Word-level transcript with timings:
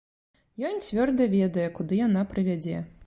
Ён 0.69 0.79
цвёрда 0.87 1.27
ведае, 1.35 1.67
куды 1.81 2.01
яна 2.01 2.25
прывядзе. 2.33 2.85